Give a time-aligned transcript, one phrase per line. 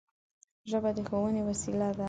[0.69, 1.99] ژبه د ښوونې وسیله ده